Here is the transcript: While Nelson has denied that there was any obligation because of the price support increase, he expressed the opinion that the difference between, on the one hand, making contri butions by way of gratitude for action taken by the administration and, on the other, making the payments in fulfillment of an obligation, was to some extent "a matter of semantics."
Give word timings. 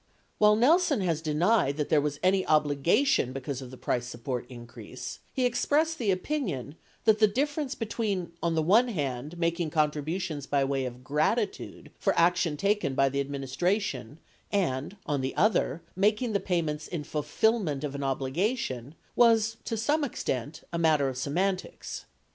While 0.39 0.55
Nelson 0.55 1.01
has 1.01 1.21
denied 1.21 1.77
that 1.77 1.89
there 1.89 2.01
was 2.01 2.19
any 2.23 2.43
obligation 2.47 3.33
because 3.33 3.61
of 3.61 3.69
the 3.69 3.77
price 3.77 4.07
support 4.07 4.47
increase, 4.49 5.19
he 5.31 5.45
expressed 5.45 5.99
the 5.99 6.09
opinion 6.09 6.73
that 7.05 7.19
the 7.19 7.27
difference 7.27 7.75
between, 7.75 8.31
on 8.41 8.55
the 8.55 8.63
one 8.63 8.87
hand, 8.87 9.37
making 9.37 9.69
contri 9.69 10.03
butions 10.03 10.47
by 10.49 10.63
way 10.63 10.85
of 10.85 11.03
gratitude 11.03 11.91
for 11.99 12.17
action 12.17 12.57
taken 12.57 12.95
by 12.95 13.09
the 13.09 13.19
administration 13.21 14.17
and, 14.51 14.97
on 15.05 15.21
the 15.21 15.35
other, 15.35 15.83
making 15.95 16.33
the 16.33 16.39
payments 16.39 16.87
in 16.87 17.03
fulfillment 17.03 17.83
of 17.83 17.93
an 17.93 18.03
obligation, 18.03 18.95
was 19.15 19.57
to 19.65 19.77
some 19.77 20.03
extent 20.03 20.63
"a 20.73 20.79
matter 20.79 21.09
of 21.09 21.17
semantics." 21.19 22.05